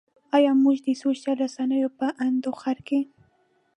ایا 0.37 0.51
موږ 0.63 0.77
د 0.85 0.87
سوشل 1.01 1.33
رسنیو 1.43 1.89
په 1.99 2.07
انډوخر 2.25 2.77
کې. 2.87 2.99